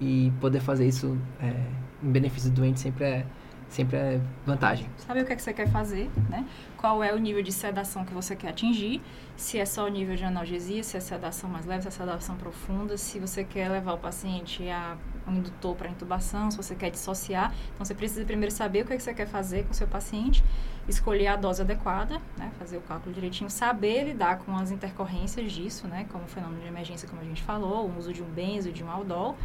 e 0.00 0.32
poder 0.40 0.60
fazer 0.60 0.86
isso 0.86 1.18
é, 1.40 1.54
em 2.02 2.10
benefício 2.10 2.48
do 2.50 2.60
doente 2.60 2.78
sempre 2.78 3.04
é, 3.04 3.26
sempre 3.68 3.96
é 3.96 4.20
vantagem. 4.46 4.88
Saber 4.96 5.22
o 5.22 5.26
que, 5.26 5.32
é 5.32 5.36
que 5.36 5.42
você 5.42 5.52
quer 5.52 5.68
fazer, 5.68 6.10
né? 6.28 6.44
Qual 6.76 7.02
é 7.02 7.12
o 7.12 7.18
nível 7.18 7.42
de 7.42 7.52
sedação 7.52 8.04
que 8.04 8.14
você 8.14 8.34
quer 8.34 8.50
atingir, 8.50 9.00
se 9.36 9.58
é 9.58 9.66
só 9.66 9.84
o 9.84 9.88
nível 9.88 10.16
de 10.16 10.24
analgesia, 10.24 10.82
se 10.82 10.96
é 10.96 11.00
sedação 11.00 11.48
mais 11.50 11.66
leve, 11.66 11.82
se 11.82 11.88
é 11.88 11.90
sedação 11.90 12.36
profunda, 12.36 12.96
se 12.96 13.18
você 13.18 13.44
quer 13.44 13.68
levar 13.68 13.94
o 13.94 13.98
paciente 13.98 14.68
a 14.68 14.96
um 15.26 15.34
indutor 15.34 15.76
para 15.76 15.88
intubação, 15.88 16.50
se 16.50 16.56
você 16.56 16.74
quer 16.74 16.90
dissociar. 16.90 17.52
Então, 17.74 17.84
você 17.84 17.94
precisa 17.94 18.24
primeiro 18.24 18.54
saber 18.54 18.82
o 18.82 18.86
que, 18.86 18.94
é 18.94 18.96
que 18.96 19.02
você 19.02 19.12
quer 19.12 19.26
fazer 19.26 19.64
com 19.64 19.72
o 19.72 19.74
seu 19.74 19.86
paciente, 19.86 20.42
escolher 20.88 21.26
a 21.26 21.36
dose 21.36 21.60
adequada, 21.60 22.20
né? 22.38 22.50
Fazer 22.58 22.78
o 22.78 22.80
cálculo 22.80 23.14
direitinho, 23.14 23.50
saber 23.50 24.04
lidar 24.04 24.38
com 24.38 24.56
as 24.56 24.70
intercorrências 24.70 25.52
disso, 25.52 25.86
né? 25.86 26.06
Como 26.10 26.24
o 26.24 26.28
fenômeno 26.28 26.62
de 26.62 26.68
emergência, 26.68 27.06
como 27.06 27.20
a 27.20 27.24
gente 27.24 27.42
falou, 27.42 27.86
o 27.86 27.98
uso 27.98 28.12
de 28.12 28.22
um 28.22 28.30
benzo, 28.30 28.72
de 28.72 28.82
um 28.82 28.90
aldol 28.90 29.36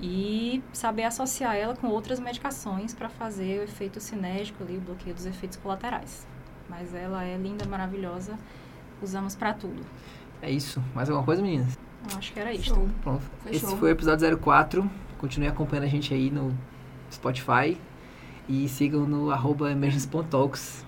e 0.00 0.62
saber 0.72 1.04
associar 1.04 1.56
ela 1.56 1.74
com 1.74 1.88
outras 1.88 2.20
medicações 2.20 2.94
para 2.94 3.08
fazer 3.08 3.60
o 3.60 3.62
efeito 3.64 4.00
sinérgico 4.00 4.62
ali, 4.62 4.76
o 4.76 4.80
bloqueio 4.80 5.14
dos 5.14 5.26
efeitos 5.26 5.56
colaterais. 5.56 6.26
Mas 6.68 6.94
ela 6.94 7.24
é 7.24 7.36
linda, 7.36 7.64
maravilhosa, 7.66 8.38
usamos 9.00 9.34
para 9.34 9.54
tudo. 9.54 9.82
É 10.42 10.50
isso. 10.50 10.82
Mais 10.94 11.08
alguma 11.08 11.24
coisa, 11.24 11.42
meninas? 11.42 11.78
Eu 12.10 12.18
acho 12.18 12.32
que 12.32 12.40
era 12.40 12.52
isso. 12.52 12.74
Pronto. 13.02 13.22
Fechou. 13.42 13.68
Esse 13.68 13.76
foi 13.78 13.90
o 13.90 13.92
episódio 13.92 14.38
04. 14.38 14.90
Continue 15.18 15.48
acompanhando 15.48 15.84
a 15.84 15.88
gente 15.88 16.12
aí 16.12 16.30
no 16.30 16.56
Spotify 17.10 17.76
e 18.48 18.68
sigam 18.68 19.06
no 19.06 19.30
arroba 19.30 19.70
emergence.talks. 19.70 20.84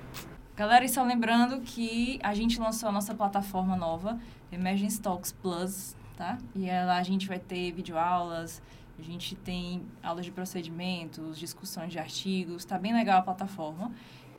Galera, 0.54 0.84
e 0.84 0.88
só 0.88 1.04
lembrando 1.04 1.60
que 1.60 2.18
a 2.22 2.34
gente 2.34 2.58
lançou 2.58 2.88
a 2.88 2.92
nossa 2.92 3.14
plataforma 3.14 3.76
nova, 3.76 4.18
Emergence 4.50 5.00
Talks 5.00 5.30
Plus, 5.30 5.96
tá? 6.16 6.36
E 6.52 6.66
lá 6.66 6.98
a 6.98 7.02
gente 7.04 7.28
vai 7.28 7.38
ter 7.38 7.70
videoaulas, 7.70 8.60
a 8.98 9.04
gente 9.04 9.34
tem 9.36 9.82
aulas 10.02 10.24
de 10.24 10.32
procedimentos, 10.32 11.38
discussões 11.38 11.92
de 11.92 11.98
artigos, 11.98 12.64
tá 12.64 12.78
bem 12.78 12.92
legal 12.92 13.20
a 13.20 13.22
plataforma. 13.22 13.92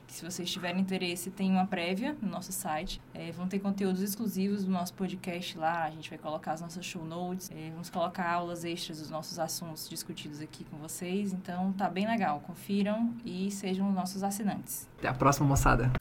Se 0.09 0.25
vocês 0.25 0.49
tiverem 0.51 0.81
interesse, 0.81 1.29
tem 1.29 1.51
uma 1.51 1.67
prévia 1.67 2.17
no 2.19 2.29
nosso 2.29 2.51
site. 2.51 2.99
É, 3.13 3.31
vão 3.31 3.47
ter 3.47 3.59
conteúdos 3.59 4.01
exclusivos 4.01 4.65
do 4.65 4.71
nosso 4.71 4.91
podcast 4.95 5.55
lá. 5.55 5.83
A 5.83 5.91
gente 5.91 6.09
vai 6.09 6.17
colocar 6.17 6.53
as 6.53 6.61
nossas 6.61 6.83
show 6.83 7.05
notes. 7.05 7.51
É, 7.51 7.69
vamos 7.69 7.91
colocar 7.91 8.27
aulas 8.27 8.65
extras 8.65 8.99
dos 8.99 9.11
nossos 9.11 9.37
assuntos 9.37 9.87
discutidos 9.87 10.41
aqui 10.41 10.63
com 10.63 10.77
vocês. 10.77 11.31
Então, 11.31 11.71
tá 11.73 11.87
bem 11.87 12.07
legal. 12.07 12.39
Confiram 12.39 13.13
e 13.23 13.51
sejam 13.51 13.91
nossos 13.91 14.23
assinantes. 14.23 14.89
Até 14.97 15.07
a 15.07 15.13
próxima, 15.13 15.47
moçada. 15.47 15.91